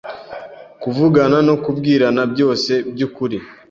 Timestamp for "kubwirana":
1.63-2.21